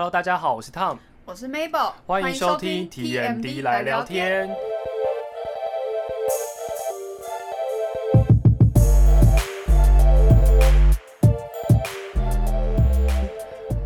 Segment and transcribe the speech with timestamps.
[0.00, 0.96] Hello，大家好，我是 Tom，
[1.26, 4.48] 我是 Mabel，欢迎收听 TMD 来聊天。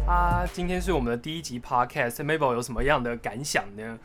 [0.07, 3.99] 啊，今天是我们的第一集 Podcast，Mabel 有什么样的感想呢？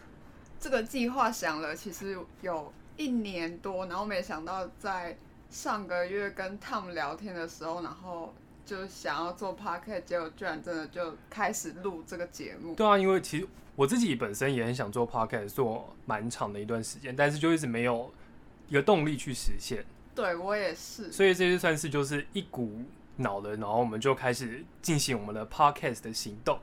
[0.59, 5.15] 这个计划想了其实有一年多，然后没想到在
[5.51, 8.33] 上个月跟 Tom 聊天的时候，然后。
[8.69, 12.75] 就想要做 podcast，结果居然真的就开始录这个节目。
[12.75, 18.13] 对啊，因为其实我自己本身也很想做 podcast，做蛮长的一段时间，但是就一直没有
[18.67, 19.83] 一个动力去实现。
[20.13, 21.11] 对我也是。
[21.11, 22.83] 所以这就算是就是一股
[23.15, 26.59] 脑的，然后我们就开始进行我们的 podcast 的行动。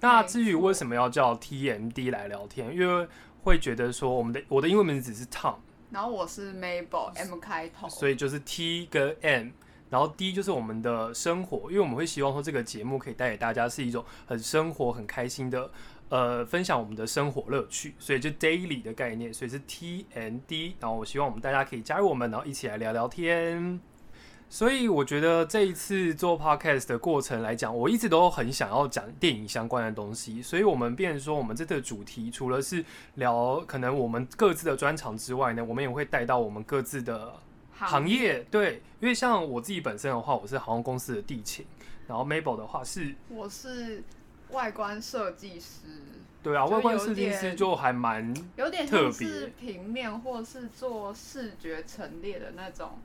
[0.00, 3.06] 那至于为什么要叫 TMD 来聊天，因为
[3.42, 5.56] 会觉得说我们的我的英文名字只是 Tom，
[5.90, 9.48] 然后我是 Mabel，M 开头，所以就是 T 跟 M。
[9.92, 15.70] 然后第一就是我们的生活，因为我们会希望说这个节目可以带给大家是一种很生活、很开心的，
[16.08, 20.76] 呃，分享我们的生活乐趣，所以就 daily 的概念，所以是 T N D。
[20.80, 23.78] 然后我希望我们大家可以加入我们，然后一起来聊聊天。
[24.48, 32.82] 所以我觉得这一次做 podcast 的过程来讲，我一直都很想要讲电影相关的东西，所以我们变说我们这次的主题除了是
[33.16, 37.34] 聊可能我们各自的专长之外呢，我们也会带到我们各自的。
[37.86, 41.66] 行业对，因为像我自己本身的话，我是航空公司的地勤，
[42.06, 44.02] 然后 Mabel 的话是，我是
[44.50, 45.80] 外观设计师。
[46.42, 52.98] 对啊，外观设计师就还蛮有点特别，平面或是做视觉陈列的那种，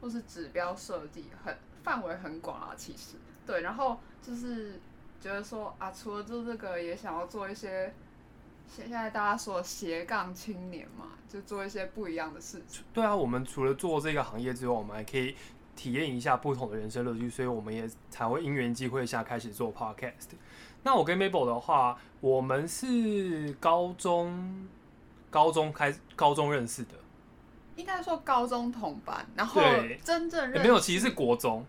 [0.00, 2.74] 或是指标设计，很范围很广啊。
[2.76, 4.80] 其实对，然后就是
[5.20, 7.92] 觉得说啊，除了做这个，也想要做一些。
[8.68, 12.82] 现在大家说斜杠青年嘛，就做一些不一样的事情。
[12.92, 15.34] 对啊，我们除了做这个行业之外，我们还可以
[15.74, 20.34] 体验一下不同的人生乐趣，所以我们也才会因缘机会下开始做 podcast。
[20.82, 24.68] 那我跟 Mabel 的话，我们是高中
[25.30, 26.94] 高中开高中认识的，
[27.76, 29.60] 应该说高中同班，然后
[30.04, 31.64] 真正认没有，其实是国中。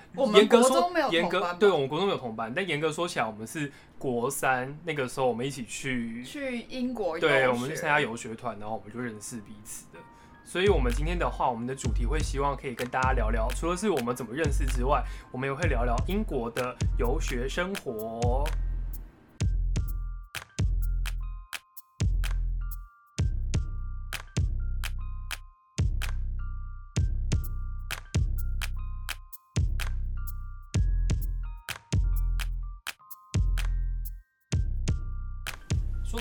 [0.16, 9.98] 我们国中没有严格，对我们国中没有同班，但严格说起来，我们是国三那个时候，我们一起去去英国，对，我们去参加游学团，然后我们就认识彼此的。
[10.44, 18.44] 所以，我们今天的话，我们的主题会希望可以跟大家聊聊，除了是我们怎么认识之外，我们也会聊聊英国的游学生活。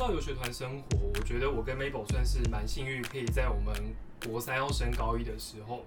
[0.01, 3.71] 到游学团生活，我觉得我跟 Mabel 算是蛮幸运，可以在我们
[4.25, 5.83] 国三要升高一的时候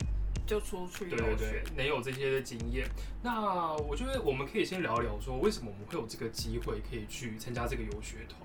[0.47, 2.89] 就出去对对对，能有这些的经验。
[3.25, 8.41] 那我觉得我们可以先聊聊，说为什么我们会有这个机会可以去参加这个游学团。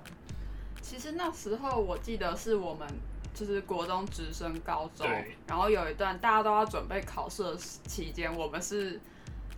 [0.81, 2.87] 其实那时候我记得是我们
[3.35, 5.05] 就是国中直升高中，
[5.45, 8.99] 然后有一段大家都要准备考试的期间，我们是。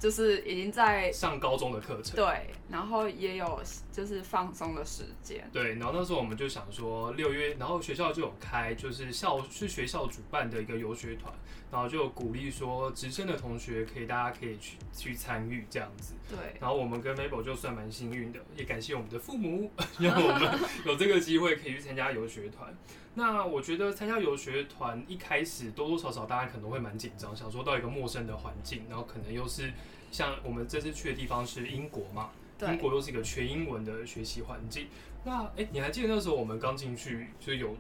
[0.01, 11.31] 就是已经在上高中的课程，对，然后也有就是放松的时间，对，然后那时候我们就想说六月，然后学校就有开，就是校是学校主办的一个游学团，
[11.72, 22.75] 然后就鼓励说直升的同学可以大家可以去去参与这样子，对，然后我们跟 Mabel 就算蛮幸运的，也感谢我们的父母 让我们有这个机会可以去参加游学团。
[23.13, 29.73] 那我觉得参加游学团一开始多多少少大家可能会蛮紧张，想说到一个陌生的环境，然后可能又是
[30.11, 32.29] 像我们这次去的地方是英国嘛，
[32.61, 34.88] 英国又是一个全英文的学习环境。
[35.25, 37.75] 那哎，你还记得那时候我们刚进去就有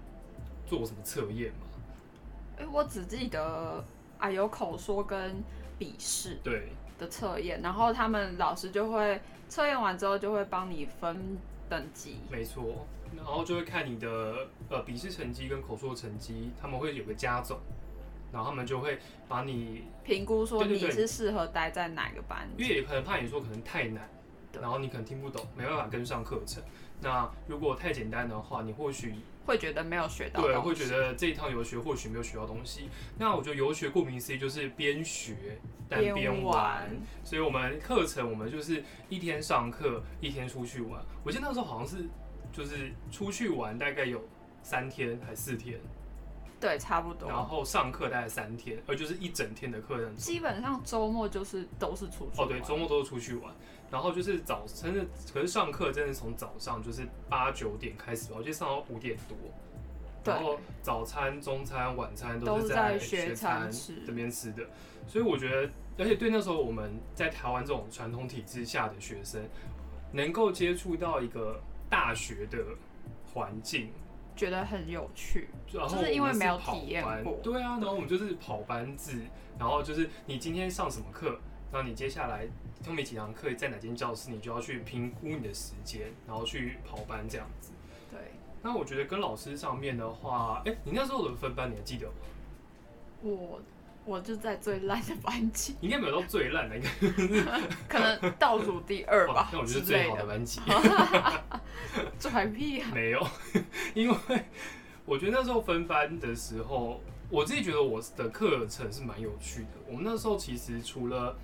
[0.67, 1.67] 做什么测验吗？
[2.59, 3.83] 哎，我只记得
[4.17, 5.41] 啊有口说跟
[5.79, 11.37] 笔试对的测验，然后他们老师就会测验完之后就会帮你分
[11.69, 12.85] 等级，没错。
[13.15, 17.59] 然后就会看你的呃笔试成绩跟口述成绩，他们会有个加总，
[18.31, 24.09] 然后他们就会把你评估说你是适合待在哪个班，因为也可能怕你说可能太难，
[24.61, 26.63] 然后你可能听不懂，没办法跟上课程。
[27.01, 29.15] 那如果太简单的话，你或许
[29.45, 32.89] 会觉得没有学到，对，会觉得这一趟游学或许没有学到东西。
[33.17, 35.59] 那我觉得游学顾名思义就是边学
[35.89, 36.89] 但边玩，
[37.23, 41.03] 所以我们课程我们就是一天上课，一天出去玩。
[41.23, 42.07] 我记得那时候好像是。
[42.51, 44.21] 就是出去玩大概有
[44.61, 45.79] 三天还四天，
[46.59, 47.29] 对，差不多。
[47.29, 50.15] 然后上课大概三天，呃就是一整天的课程。
[50.15, 52.41] 基本上周末就是都是出去。
[52.41, 53.53] 哦，对，周末都是出去玩。
[53.89, 59.37] 然后就是早，真的，可是上课真的从早上就是八九点开始，我记得上到五点多。
[60.23, 63.69] 然后早餐、中餐、晚餐都是在学餐
[64.05, 64.63] 这边吃的。
[65.07, 69.41] 所以我觉得，而且对那时候我们在台湾这种传统体制下的学生。
[70.13, 71.57] 能够接触到一个
[71.91, 72.57] 大学的
[73.31, 73.91] 环境，
[74.35, 79.21] 觉得很有趣，然后就是因为没有体验过对啊，然后我们就是跑班制，
[79.59, 81.39] 然后就是你今天上什么课，
[81.71, 82.47] 然后你接下来
[82.87, 87.73] 后面几堂课在哪间教室，你就要去评估你的时间，然后去跑班这样子。
[88.09, 88.19] 对，
[88.63, 92.13] 那我觉得跟老师上面的话，哎、你那时候的分班你还记得吗？
[93.23, 93.61] 我
[94.05, 96.83] 我就在最烂的班级，你应该没有到最烂的，应
[97.45, 100.09] 该 可能倒数第二吧 哦，那我觉得最。
[100.09, 100.59] 好的班级。
[102.19, 102.89] 拽屁啊！
[102.93, 103.27] 没有，
[103.93, 104.15] 因为
[105.05, 109.69] 我觉得那时候分班的时候，我自己觉得我的课程是蛮有趣的。
[109.87, 111.35] 我们那时候其实除了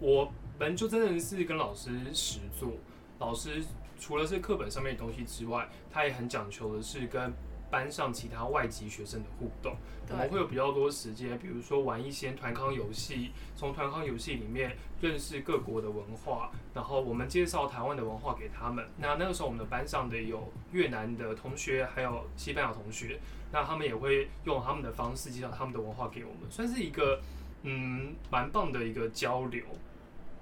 [0.00, 2.72] 我们就真的是跟老师实做，
[3.18, 3.62] 老师
[3.98, 7.32] 除了是课本上面的东西之外，他也很讲求的是跟
[7.72, 9.74] 班上其他外籍学生的互动。
[10.10, 18.86] 我们会有比较多时间，比如说玩一些团康游戏，从团康游戏里面认识各国的文化，然后我们介绍台湾的文化给他们。
[18.98, 23.18] 那那个时候我们的班上的有越南的同学，还有西班牙同学，
[23.50, 27.22] 那他们也会用他们的方式介绍他们的文化给我们，算是一个
[27.62, 29.64] 嗯蛮棒的一个交流。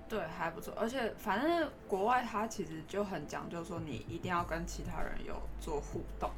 [0.09, 0.75] 对，还不错。
[0.77, 6.29] 而且反正国外它其实就很讲究说，你一定要跟其他人有做互动，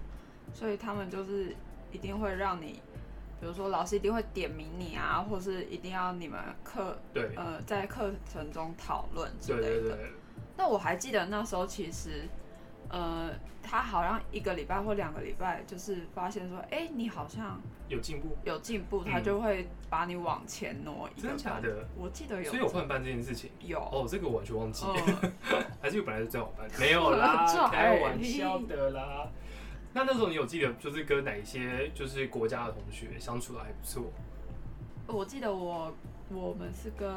[0.52, 1.54] 所以他们就是
[1.90, 2.81] 一定会让你，
[3.40, 9.81] 比如说老师一定会点名你啊，或是一定要你们课对，呃在课程中讨论之对类的。
[9.81, 10.12] 对对，
[10.56, 12.28] 那我还记得那时候其实，
[12.88, 13.31] 呃，
[13.62, 21.62] 他好像一个礼拜或两个礼拜，就是发现说，哎、你好像有进步，有进步，他嗯就会把你往前挪一个真的假班？
[21.62, 21.88] 的？
[21.96, 23.50] 我记得有，所以有换班这件事情。
[23.60, 25.32] 有，哦，这个我完全忘记，嗯，
[25.81, 26.69] 还是本来是在我班？
[26.78, 29.28] 没有啦，这 开玩笑的啦。
[29.94, 34.12] 那那时候你有记得就是跟哪一些就是国家的同学相处的还不错？
[35.06, 35.94] 我记得我
[36.31, 37.09] 我们是跟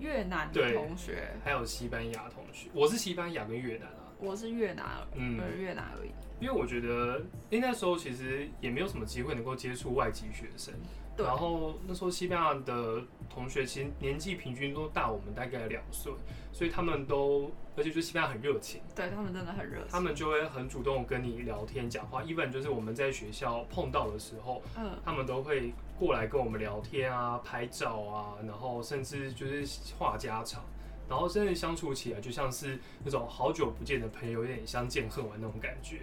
[0.00, 4.12] 越南的对同学，还有西班牙同学，我是西班牙跟越南啊。
[4.18, 6.10] 我是越南，嗯呃，越南而已。
[6.40, 7.18] 因为我觉得，
[7.50, 10.72] 因为那时候其实也没有什么机会能够接触外籍学生，
[11.16, 16.12] 对然后那时候西班牙的同学其实年纪平均都大我们大概两岁，
[16.52, 29.64] 所以他们都，而且就西班牙很热情，对他们真的很热情，他们就会很主动跟你聊天讲话，even 就是我们在学校碰到的时候，嗯，他们都会过来跟我们聊天啊、拍照啊，然后甚至就是
[29.98, 30.62] 话家常，
[31.08, 36.02] 然后真的相处起来就像是那种好久不见的朋友，有点相见恨晚那种感觉。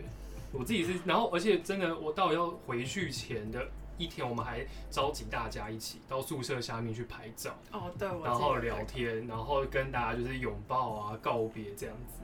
[0.54, 3.66] 我自己是，然后而且真的，我到要回去前的
[4.04, 12.16] 一天，我们还召集大家一起到宿舍下面去拍照，哦，对，我然后聊天，然后跟大家就是拥抱啊、告别这样子。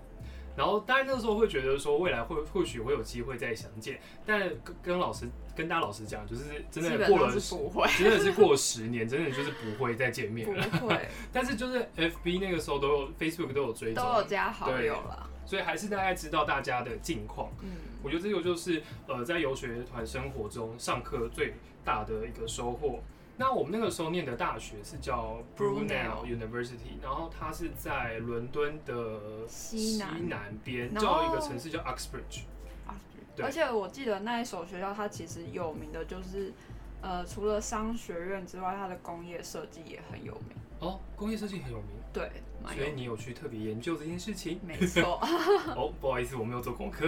[0.56, 10.64] 然后当然那个时候会觉得说未来会或许会有机会再相见，但跟跟老师跟大家老师讲，就是真的过了真的是过十年，真的就是不会再见面不了。
[10.80, 15.30] 会， 但是就是 FB 那个时候都有，Facebook 都有追都有踪，加好对友了。
[15.48, 17.50] 所以还是大概知道大家的近况。
[17.64, 17.70] 嗯，
[18.04, 23.00] 我觉得这个就是呃在游学团生活中上课最大的一个收获。
[23.40, 32.42] 那我们那个时候念的大学是叫 Brunel University，然后它是在伦敦的西南边，叫一个城市叫 Uxbridge。
[32.88, 33.00] 啊，
[33.36, 36.52] 对而且我记得那一所学校，它其实有名的就是，
[37.00, 40.58] 呃，除了商学院之外，它的工业设计也很有名。
[40.80, 42.30] 哦，工业设计很有名，对。
[42.76, 44.60] 所以你有去特别研究这件事情。
[44.66, 45.20] 没错，
[45.74, 47.08] 哦，不好意思，我没有做功课。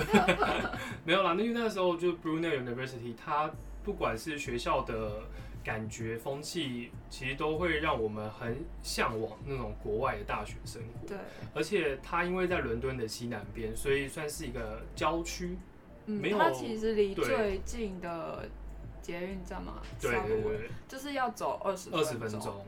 [1.03, 3.51] 没有啦，那因为那时候就 Brunel University，它
[3.83, 5.23] 不管是学校的
[5.61, 11.07] 感觉、风气，其实都会让我们很向往那种国外的大学生活。
[11.07, 11.17] 对，
[11.53, 15.57] 而且它因为在伦敦的西南边，所以算是一个郊区。
[16.05, 18.47] 嗯没，有它其实离最近的
[19.01, 22.65] 捷运站嘛，对对对，就是要走二十二十分钟。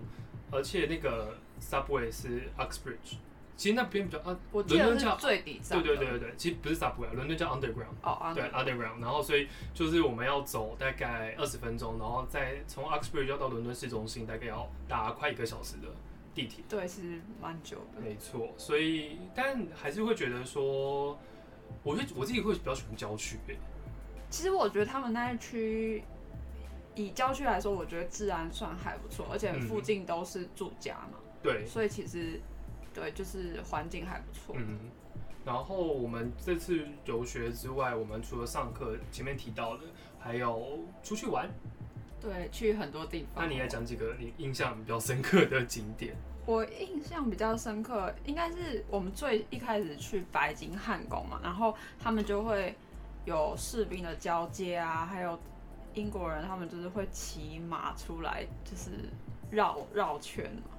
[0.51, 3.15] 而且那个 Subway 是 Uxbridge，
[3.55, 5.81] 其实那边比较啊，伦敦叫最底站。
[5.81, 7.95] 对对对对对，其实不是 Subway，伦敦叫 Underground。
[8.03, 15.87] 哦，啊对 underground，然后所以就是我们要走大概二十分钟，然后再从 Uxbridge 要到伦敦市中心，大概要搭快一个小时的
[16.33, 16.63] 地铁。
[16.67, 18.01] 对，其实蛮久的。
[18.01, 21.17] 没错，所以但还是会觉得说，
[21.83, 23.57] 我会我自己会比较喜欢郊区、欸，
[24.29, 26.03] 其实我觉得他们那一区，
[26.95, 32.39] 以郊区来说，我觉得治安算还不错，而且嗯附近都是住家嘛，对，所以其实
[32.93, 34.55] 对，就是环境还不错。
[34.57, 34.79] 嗯。
[35.43, 39.83] 然后我们这次游学之外，我们除了上课前面提到的，
[40.19, 41.49] 还有出去玩。
[42.19, 43.43] 对，去很多地方。
[43.43, 46.15] 那你来讲几个你印象比较深刻的景点？
[46.45, 52.75] 我印象比较深刻，应该是我们最一开始去白金汉宫嘛，然后他们就会
[53.25, 55.39] 有士兵的交接啊，还有
[55.93, 58.91] 英国人他们就是会骑马出来，就是
[59.49, 60.77] 绕绕圈嘛。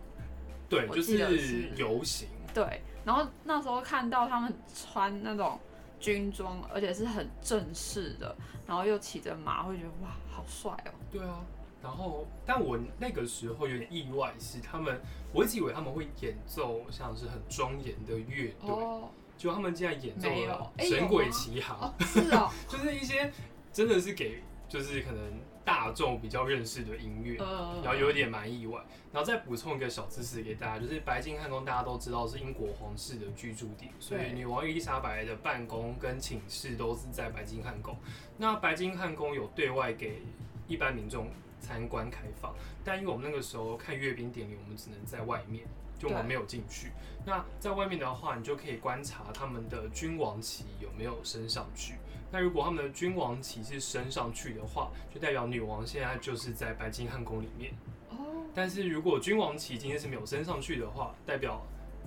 [0.69, 2.29] 对，就是是游行。
[2.55, 5.59] 对，然后那时候看到他们穿那种
[6.01, 8.35] 军装，而且是很正式的，
[8.67, 10.93] 然后又骑着马，会觉得哇，好帅哦。
[11.11, 11.41] 对啊，
[11.83, 15.01] 然后但我那个时候有点意外，是他们，
[15.33, 23.31] 我一直以为他们会演奏像是很庄严的乐队，哦，结果他们竟然演奏了哎《神鬼奇航》哦，是哦， 就是一些
[23.73, 24.43] 真的是给
[24.73, 25.21] 就是可能
[25.67, 27.37] 大众比较认识的音乐。
[27.37, 28.81] 呃，然后有点蛮意外，
[29.13, 37.95] 然后再补充一个小知识给大家，就是白金汉宫大家都知道是英国皇室的居住地，所以女王伊丽莎白的办公跟寝室都是在白金汉宫。
[38.39, 40.23] 那白金汉宫有对外给
[40.67, 41.29] 一般民众
[41.61, 45.67] 参观开放，但因为我们那个时候看阅兵典礼，我们只能在外面，
[45.99, 46.93] 就我们没有进去。
[47.27, 51.95] 那在外面的话，你就可以观察他们的君王旗有没有升上去。
[52.33, 57.75] 那如果他们的君王旗是升上去的话，就代表女王现在就是在白金汉宫里面。
[58.09, 58.17] 哦，
[58.55, 61.61] 但是如果君王旗今天是没有升上去的话，代表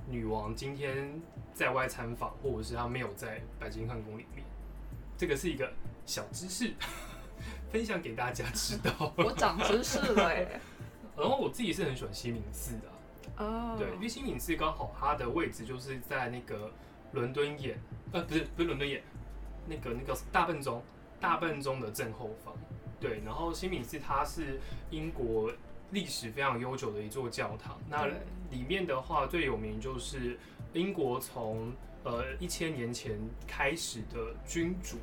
[0.10, 1.22] 女王今天
[1.54, 4.44] 在外参访，或者是她没有在白金汉宫里面。
[5.16, 5.72] 这个是一个
[6.08, 6.74] 小知识，
[7.72, 9.14] 分享给大家知道。
[9.16, 10.60] 我长知识了耶。
[11.16, 16.70] 然后我自己是很喜欢西敏寺的啊、哦，对，因为西敏寺刚好它的位置就是在那个
[17.14, 17.78] 伦敦眼，
[18.12, 19.02] 呃，不是不是伦敦眼，
[19.68, 20.84] 那个那个大笨钟，
[21.20, 22.54] 大笨钟的正后方。
[23.00, 25.52] 对，然后西敏寺它是英国
[25.92, 28.14] 历史非常悠久的一座教堂，那对
[28.52, 30.40] 里面的话最有名就是
[30.74, 31.72] 英国从
[32.04, 34.98] 呃一千年前开始的君主。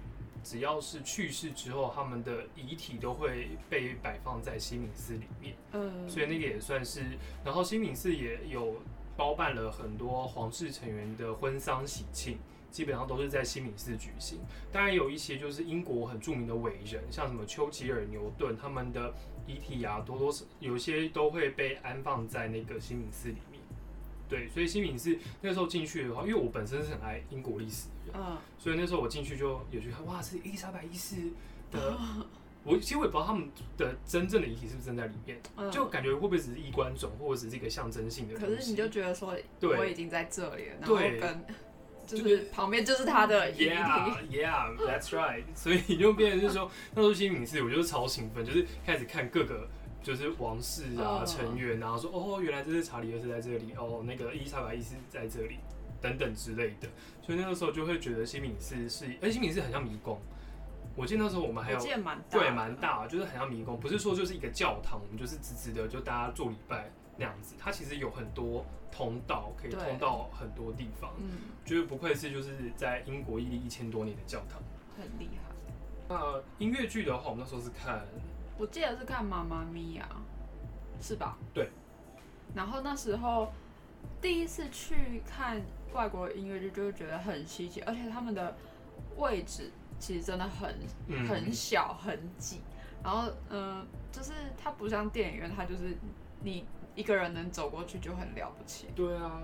[0.45, 5.55] 只要是去世之后，他们的遗体都会被摆放在西敏寺里面。
[5.71, 8.75] 嗯，所以那个也算是，然后新敏寺也有
[9.17, 12.39] 包办了很多皇室成员的婚丧喜庆，
[12.73, 14.41] 基本上都是在新敏寺举行。
[14.73, 19.15] 当然有一些就是英国很著名的伟人，像什么丘吉尔、牛顿，他们的
[19.47, 23.61] 遗体啊，多多有些都会被安放在那个新敏寺里面。
[24.29, 31.17] 对，所以新敏寺那时候进去的话，因为我本身是很爱英国历史的人，嗯，所以那时候我进去就有觉得，哇，是伊丽莎白一世
[31.71, 31.99] 的。
[32.65, 38.39] 我其实我也不知道他们的真正的遗体是不是正在里面，嗯就感觉会不会只是衣冠冢，或者只是一个象征性的。
[38.39, 41.45] 可是你就觉得说，对我已经在这里了，然后跟
[42.07, 45.45] 就就是是旁边就是他的，Yeah, yeah, that's right。
[45.55, 49.69] 所以你就变成是说，那时候新敏寺我就是超兴奋，就是开始看各个
[50.03, 55.59] 就是王室啊、嗯成员啊，说哦，原来这是查理二世在这里，哦，那个伊丽莎白一世在这里，
[56.01, 56.89] 等等之类的。
[57.21, 60.21] 所以那个时候就会觉得新敏寺是，而且新敏寺很像迷宫。
[60.95, 67.55] 我记得那时候我们还有对，蛮大，就是很像迷宫，不是说就是一个教堂，我们就是直直的就大家做礼拜那样子。
[67.59, 71.31] 它其实有很多通道可以通到很多地方，嗯，
[71.65, 74.61] 觉得不愧是就是在英国屹立一千多年的教堂。
[74.97, 75.53] 很厉害。
[76.09, 78.05] 那音乐剧的话，我们那时候是看
[78.59, 80.09] 我记得是看《妈妈咪呀》，
[81.07, 81.39] 是吧？
[81.55, 81.71] 对。
[82.55, 83.51] 然后那时候
[84.21, 85.63] 第一次去看
[85.95, 88.55] 外国音乐剧，就会觉得很稀奇，而且他们的
[89.17, 92.61] 位置其实真的很嗯很小很挤。
[93.03, 95.97] 然后，嗯、就是它不像电影院，它就是
[96.43, 98.89] 你一个人能走过去就很了不起。
[98.95, 99.43] 对啊，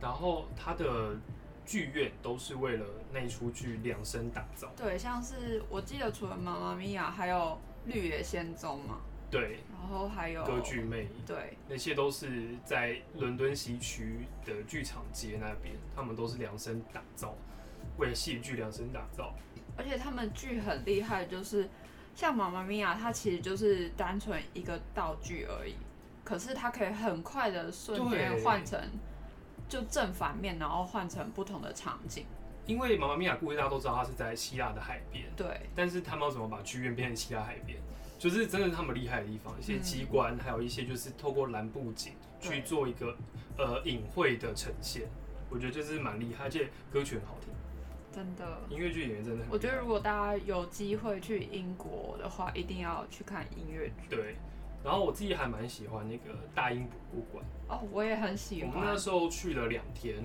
[0.00, 1.16] 然后他的
[1.64, 4.72] 剧院都是为了那出剧量身打造。
[4.76, 7.36] 对，像是我记得除了《妈妈咪呀》，还有
[7.86, 17.34] 《绿野仙踪》嘛，对，然后还有歌剧魅影对，那些都是在伦敦西区的剧场街那边，他们都是量身打造，
[17.96, 19.32] 为戏剧量身打造。
[19.76, 21.68] 而且他们剧很厉害，就是
[22.14, 25.74] 像《妈妈咪呀》，它其实就是单纯一个道具而已，
[26.24, 28.78] 可是它可以很快的瞬间换成
[29.68, 32.24] 就正反面，然后换成不同的场景。
[32.66, 37.78] 因为《妈妈咪呀》故事大家都知道，它是在希腊的海边，对，但是他们要怎么把剧院变成希腊海边，
[38.18, 39.52] 就是真的是他们厉害的地方。
[39.58, 43.16] 一些机关，还有一些就是透过蓝布景去做一个
[43.56, 45.08] 呃隐晦的呈现，
[45.48, 47.52] 我觉得就是蛮厉害，而且歌曲很好听，
[48.12, 48.58] 真的。
[48.68, 49.50] 音乐剧演员真的很。
[49.50, 54.14] 我觉得如果大家有机会去英国的话，一定要去看音乐剧。
[54.14, 54.36] 对。
[54.82, 58.72] 然后我自己还蛮喜欢那个大英博物馆，哦，我也很喜欢。
[58.72, 60.16] 我们那时候去了两天，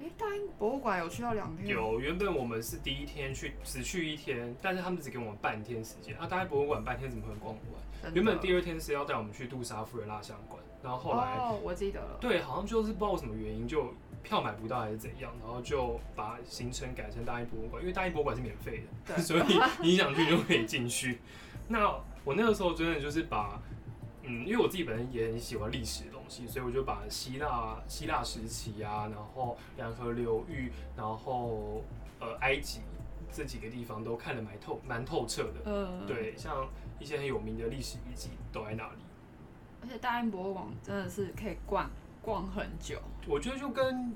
[0.00, 1.68] 诶，大英博物馆有去到两天？
[1.68, 6.16] 有，原本我们是第一天去，只去一天，但是他们只给我们半天时间。
[6.16, 8.14] 啊，大英博物馆半天怎么可能逛不完？
[8.14, 12.18] 原本第二天是要带我们去杜莎夫人蜡像馆，然后后来、哦，我记得了。
[12.20, 13.92] 对，好像就是不知道什么原因，就
[14.22, 19.42] 票买不到还是怎样，然后就把行程改成大英博物馆，因为大英博物馆是免费的，对 所以
[19.82, 21.18] 你想去就可以进去。
[21.66, 23.62] 那我那个时候真的就是把，
[24.24, 31.84] 嗯，因为我自己本身也很喜欢历史的东西，所以我就把希腊希腊时期啊，然后两河流域，然后
[32.18, 32.80] 呃埃及
[33.30, 35.60] 这几个地方都看得蛮透蛮透彻的。
[35.66, 36.04] 嗯，。
[36.04, 36.66] 对，像
[36.98, 38.98] 一些很有名的历史遗迹都在那里。
[39.80, 41.88] 而且大英博物馆真的是可以逛
[42.20, 43.00] 逛很久。
[43.28, 44.12] 我觉得就跟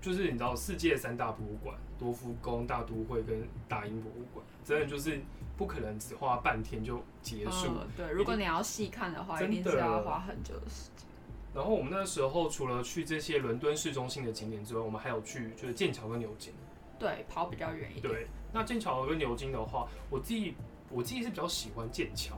[0.00, 5.20] 就是你知道世界三大博物馆——多夫宫、大都会跟大英博物馆，真的就是
[5.56, 7.68] 不可能只花半天就结束。
[7.68, 11.06] 嗯，对，如果你要细看的话，一定是要花很久的时间。
[11.54, 16.52] 然后我们那时候除了去这些伦敦市中心的景点之外，我们还有去就是剑桥跟牛津。
[16.98, 18.12] 对，跑比较远一点。
[18.12, 20.54] 对，那剑桥跟牛津的话，我自己
[20.90, 22.36] 我自己是比较喜欢剑桥。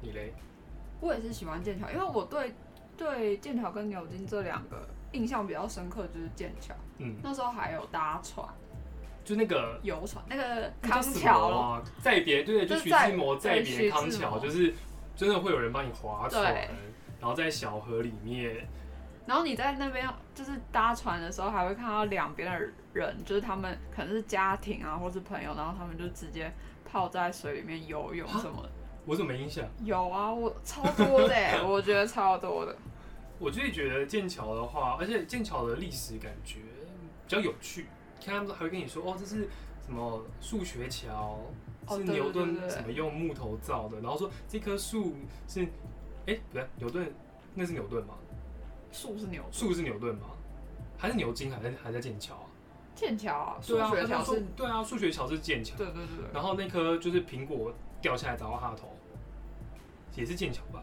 [0.00, 0.32] 你嘞？
[1.00, 2.54] 我也是喜欢剑桥，因为我对
[2.96, 6.74] 对剑桥跟牛津这两个印象比较深刻，就是剑桥。
[6.98, 8.46] 嗯，那时候还有搭船、
[9.24, 14.74] 就那个游船，那个康桥啊，再别对，就是在志摩再别康桥，就是
[15.16, 16.54] 真的会有人帮你划船，
[17.20, 18.66] 然后在小河里面，
[19.26, 26.52] 然后你在那边就是搭船的时候，还会看到两边的人，就是他们可能是家庭啊，或是朋友，然后他们就直接
[26.84, 28.70] 泡在水里面游泳什么的。
[29.04, 29.64] 我怎么没印象？
[29.84, 32.74] 有啊，我超多的欸， 我觉得超多的。
[33.38, 36.60] 我自己觉得剑桥的话，而且剑桥的历史感觉
[37.26, 37.86] 比较有趣。
[38.24, 39.48] 看他们还会跟你说，哦，这是
[39.84, 41.38] 什么数学桥，
[41.88, 45.14] 是牛顿对对对什么用木头造的，然后说这棵树
[45.46, 45.62] 是，
[46.26, 47.14] 哎、不对，牛顿
[47.54, 48.14] 那是牛顿吗？
[48.90, 50.28] 树是牛顿，树是牛顿吗？
[50.98, 52.46] 还是牛津还在还在剑桥啊？
[52.94, 56.32] 剑桥啊，数对啊，学桥是说是，对啊，数学桥是剑桥，对对对对。
[56.32, 58.88] 然后那颗就是苹果掉下来砸到他的头，
[60.16, 60.82] 也是剑桥吧？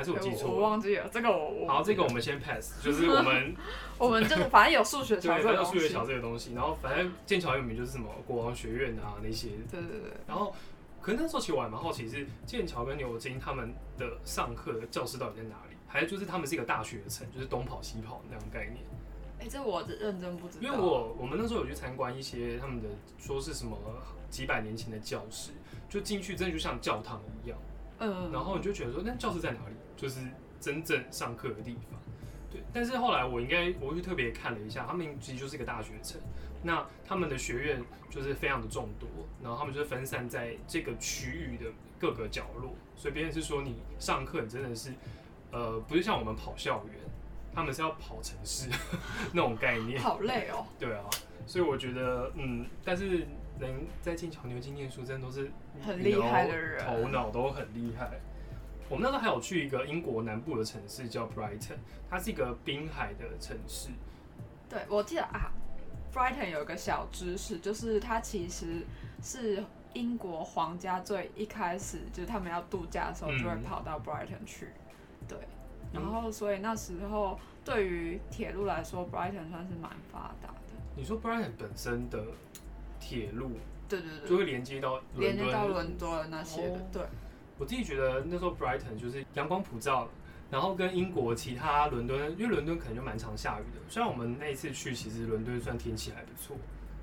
[0.00, 0.60] 还是我记我错了？
[0.60, 3.54] 忘记了这个我我好，这个我们先 pass，就是我们
[3.98, 5.90] 我们就是反正有数学这个数学。
[5.90, 10.54] 桥这个东西，然后反正剑桥有名就是什么国王学院啊那些，对对对，然后
[11.02, 18.78] 可能那时候其实我还蛮好奇是剑桥跟牛津他们的上课的教室到底在哪里，还是就是他们是一个大学城，就是东跑西跑那种概念。
[19.38, 20.62] 哎，这我认真不知道。
[20.62, 22.88] 因为我我们那时候有去参观一些他们的
[23.18, 23.76] 说是什么
[24.30, 25.50] 几百年前的教室，
[25.88, 27.58] 就进去真的就像教堂一样，
[28.00, 29.74] 嗯，然后你就觉得说那教室在哪里？
[29.96, 30.20] 就是
[30.58, 32.00] 真正上课的地方。
[32.50, 36.20] 对，但是后来我应该我去特别看了一下，他们其实就是一个大学城，
[36.64, 37.80] 那他们的学院
[38.10, 39.08] 就是非常的众多，
[39.42, 44.92] 然后他们就是分散在这个区域的各个角落，所以别人是说你上课你真的是
[45.52, 46.94] 呃不是像我们跑校园，
[47.54, 48.68] 他们是要跑城市
[49.32, 50.00] 那种概念。
[50.02, 50.66] 好累哦。
[50.78, 51.04] 对啊，
[51.46, 53.26] 所以我觉得，嗯，但是
[53.60, 58.18] 能在剑桥、牛津念书，真的都是很厉害的人头脑都很厉害。
[58.88, 61.76] 我们那时候还有去一个英国南部的城市叫 Brighton，
[62.08, 63.90] 它是一个滨海的城市。
[64.68, 65.52] 对，我记得啊
[66.12, 68.84] ，Brighton 有一个小知识，就是它其实
[69.22, 74.68] 是英国皇家最一开始就是他们要度假的时候嗯就会跑到 Brighton 去，
[75.28, 75.38] 对，
[75.92, 80.74] 然嗯后所以那时候对于铁路来说，Brighton 算是蛮发达的。
[80.96, 82.24] 你说 Brighton 本身的
[83.00, 83.52] 铁路
[83.88, 87.02] 对对对，就会连接到伦敦，连接到伦敦那些的，哦对，
[87.58, 90.08] 我自己觉得那时候 Brighton 就是阳光普照，
[90.50, 93.80] 然后跟英国其他伦敦，因为伦敦可能就蛮常下雨的。
[93.88, 96.56] 虽然我们那一次去，其实伦敦算天气还不错，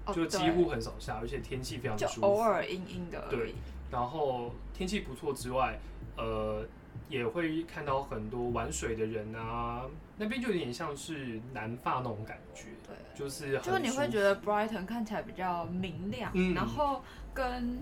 [0.06, 2.28] 哦就几乎很少下，而且天气非常就舒服。
[2.28, 3.54] 偶尔阴阴的对。
[3.90, 5.80] 然后天气不错之外，
[6.18, 6.66] 呃，
[7.08, 9.86] 也会看到很多玩水的人啊，
[10.18, 12.74] 那边就有点像是南法那种感觉，对，
[13.18, 16.54] 就是就是你会得觉得 Brighton 看起来比较明亮，嗯。
[16.54, 17.02] 然后
[17.34, 17.82] 跟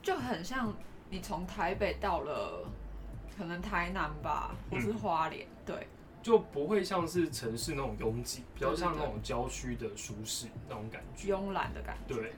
[0.00, 0.74] 就很像
[1.10, 2.66] 你从台北到了
[3.36, 5.86] 可能台南吧，或是嗯花莲，对，
[6.22, 11.34] 就不会像是城市那种拥挤，比较像那种郊区的舒适那种感觉。
[11.34, 12.14] 慵懒的感觉。
[12.14, 12.32] 对，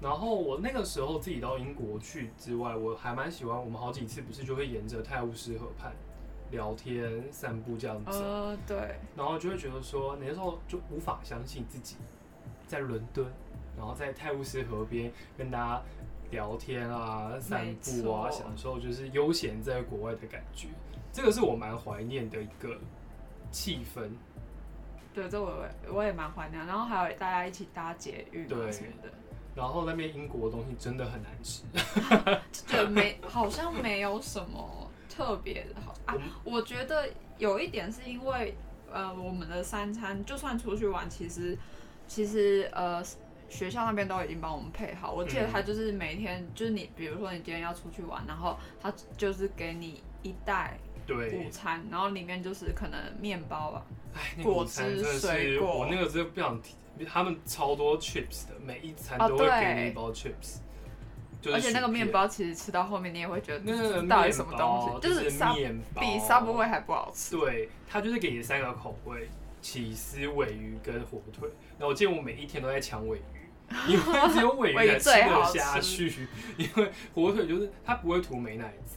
[0.00, 5.92] 然后我那个时候自己到英国去之外，我还蛮喜欢我们好几次不是就会沿着泰晤士河畔
[6.50, 11.96] 聊天、散步这样子，呃，对，然后就会觉得说，那时候就无法相信自己
[12.66, 13.26] 在伦敦，
[13.76, 15.82] 然后在泰晤士河边跟大家
[16.30, 20.68] 聊天啊、散步啊，享受就是悠闲在国外的感觉。
[21.12, 22.78] 这个是我蛮怀念的一个
[23.50, 24.10] 气氛。
[25.12, 26.64] 对，这我也我也蛮怀念。
[26.66, 29.08] 然后还有大家一起搭捷运啊对什么的，
[29.56, 31.64] 然后那边英国的东西真的很难吃，
[32.52, 35.94] 就觉得没好像没有什么特别的好。
[36.06, 36.14] 啊。
[36.44, 38.54] 我觉得有一点是因为
[38.90, 41.58] 呃，我们的三餐就算出去玩，其实
[42.06, 43.04] 其实呃。
[43.50, 45.50] 学校那边都已经帮我们配好，我记得嗯。
[45.50, 55.80] 他就是每天，就是你，比如说你今天要出去玩，然后他就是给你一袋午，餐，然后里面就是可能面包吧，哎，那个果汁水果。
[55.80, 60.58] 我那个真的不想提，他们超多 chips 的，每一餐哦都会给一包 chips，
[61.40, 67.36] 就是而且那个面包其实吃到后面你也会觉得那个到底什么东西，就是面包比 Subway 还不好吃。
[67.36, 69.28] 对，它就是给你三个口味：
[69.62, 71.48] 起司、尾鱼跟火腿。
[71.78, 73.48] 然后我见我每一天都在抢尾鱼，
[73.88, 78.96] 因为只有尾鱼才吃得下去，因为火腿就是它不会涂美乃滋，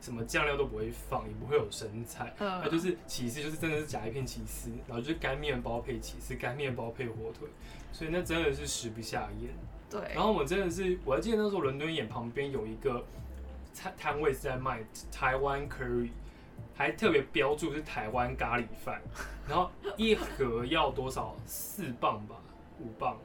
[0.00, 7.48] 什么酱料都不会放，也不会有生菜，嗯它就是起司，就是真的是夹一片起司，然后就是干面包配起司，干面包配火腿，
[7.92, 9.50] 所以那真的是食不下咽。
[9.90, 10.00] 对。
[10.14, 13.04] 然，后我真的是，我还记得那时候伦敦眼旁边有一个
[13.74, 16.10] 摊摊位是在卖台湾 curry，
[16.74, 19.00] 还特别标注是台湾咖喱饭，
[19.48, 21.34] 然后一盒要多少？
[21.46, 22.36] 四磅吧，
[22.80, 23.16] 五磅，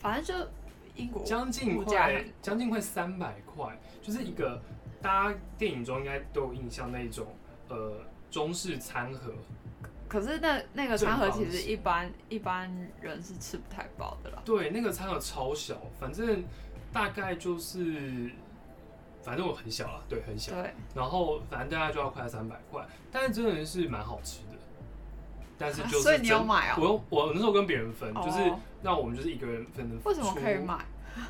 [0.00, 0.50] 反正就
[0.94, 4.60] 英国将近快将近快三百块，就是一个
[5.00, 7.26] 大家电影中应该都有印象那种
[7.68, 8.00] 呃
[8.30, 9.32] 中式餐盒，
[10.12, 12.70] 可是那那个餐盒其实一般一般
[13.00, 14.42] 人是吃不太饱的啦。
[14.44, 16.44] 对，那个餐盒超小，反正
[16.92, 18.30] 大概就是，
[19.22, 20.52] 反正我很小了，对，很小。
[20.52, 24.58] 对，然后反正大概就要快三百块，但是真的是蛮好吃的。
[25.56, 29.96] 但是就是、啊所以你有买哦我我那时候跟别人分，哦就是那我们就是一个人分的。
[30.04, 30.58] 为什么可以？
[30.58, 30.84] 买？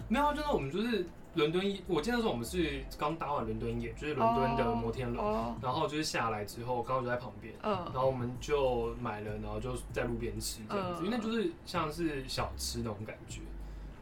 [0.09, 7.55] 没有啊，就是我们就是伦敦一，我记得那时候我们是刚搭完伦敦眼，就是伦敦的摩天轮，哦，然后就是下来之后，刚好就在旁边。
[7.63, 13.41] 嗯然后我们就买了，然后就在路边吃这样子，嗯因为那就是像是小吃那种感觉。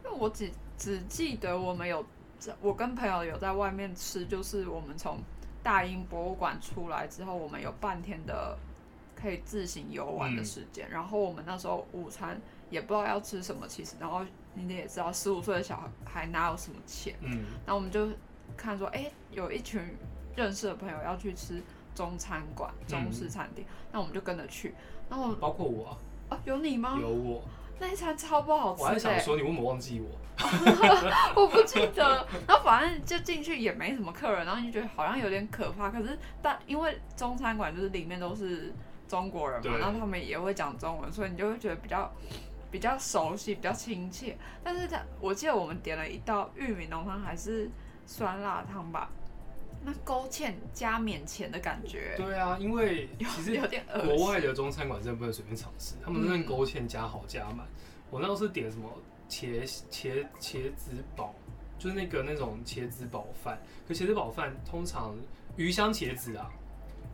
[0.03, 2.03] 因为我只只记得我们有，
[2.61, 5.19] 我跟朋友有在外面吃，就是我们从
[5.63, 8.57] 大英博物馆出来之后，我们有半天的
[9.15, 10.89] 可以自行游玩的时间。
[10.89, 12.41] 然后我们那时候午餐
[12.71, 14.21] 也不知道要吃什么，其实，然后
[14.55, 17.13] 你也知道，十五岁的小孩哪有什么钱？
[17.21, 18.07] 嗯，然后我们就
[18.57, 19.79] 看说，哎、有一群
[20.35, 21.61] 认识的朋友要去吃
[21.93, 24.73] 中餐馆、中式餐厅，那我们就跟着去。
[25.09, 25.97] 然后我包括我、啊、
[26.29, 26.97] 啊，有你吗？
[26.99, 27.43] 有我，
[27.79, 30.17] 那一餐超不好吃我还、想说你为什么忘记我？
[31.35, 32.25] 我不记得。
[32.47, 35.89] 然后反正就进去也没什么客人，然后你就觉得好像有点可怕。
[35.89, 38.73] 可是但因为中餐馆就是里面都是
[39.07, 42.09] 中国人嘛，对然后他们也会讲中文，所以你就会觉得比较
[42.71, 44.37] 比较熟悉，比较亲切。
[44.63, 47.69] 但是他我记得我们点了一道玉米浓汤还是
[48.05, 49.09] 酸辣汤吧，
[49.83, 54.27] 那勾芡加免钱的感觉，对啊，因为其实有点恶国。
[54.27, 57.67] 外的中餐馆真的不能随便尝试，他们真的勾芡加好加满。
[58.09, 58.89] 我那时候是点什么
[59.29, 61.33] 茄茄茄子煲，
[61.79, 63.57] 就是那个那种茄子煲饭。
[63.87, 65.15] 可茄子煲饭通常
[65.55, 66.51] 鱼香茄子啊，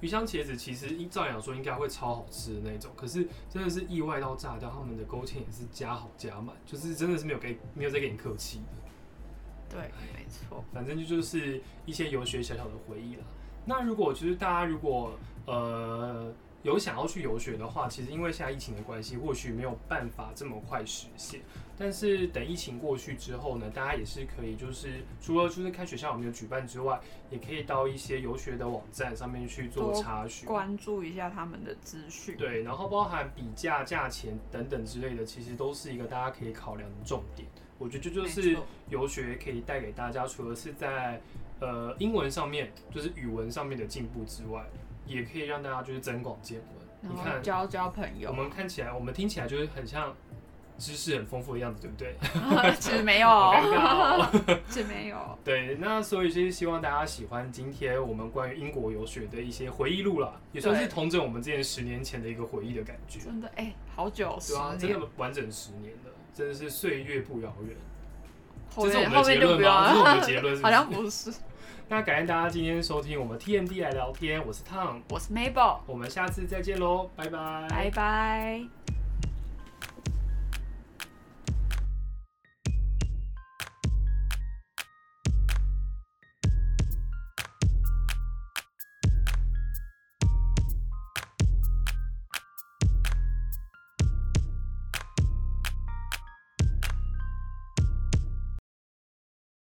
[0.02, 9.78] 鱼香茄子其实依照理讲说应该会超好吃的那种，可是真的是意外到炸掉，他们的勾芡也是加好加满，就是真的是没有给没有再给你客气的。
[9.78, 10.64] 对，没错。
[10.72, 13.24] 反正就是一些游学小小的回忆啦。
[13.66, 16.32] 那如果就是大家如果呃
[16.68, 21.40] 有想要去游学的话，其实因为现在疫情的关系，或许没有办法这么快实现。
[21.78, 27.00] 但是等疫情过去之后呢，大家也是可以就是除了就是看学校有没有举办之外，
[27.30, 30.46] 也可以到一些游学的网站上面去做查询。
[30.46, 32.36] 关注一下他们的资讯。
[32.36, 37.48] 对，然后包含比价、价钱等等之类的，其实都是一个大家可以考量的重点。
[37.78, 38.58] 我觉得这就是
[38.90, 41.22] 游学可以带给大家，除了是在
[41.62, 44.66] 呃英文上面，就是语文上面的进步之外，
[45.08, 47.12] 也可以让大家就是增广见闻。
[47.16, 48.36] 你看，交交朋友我。
[48.36, 50.14] 们看起来，我们听起来就是很像
[50.78, 52.74] 知识很丰富的样子，对不对？
[52.80, 53.28] 其实没有。
[54.70, 55.18] 其实 没有。
[55.44, 63.20] 对，那所以就是希望大家喜欢今天我们关于英国游学的一些回忆录啦，也算是对同整我们之前十年前的一个回忆的感觉。
[63.20, 67.76] 真的哎、好久，十对啊，真，的完整十年了，真的是岁月不遥远。
[68.76, 69.88] 后这是我面们的结论后面就不用吗？
[69.88, 71.32] 这是我们的了，结论好像不是。
[71.90, 77.68] 那感谢大家今天收听我们 TMD 来聊天，我是 Tom，我是 Mabel，我们下次再见喽，拜拜。
[77.70, 78.77] 拜拜。